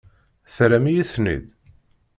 [0.55, 1.45] Terram-iyi-ten-id?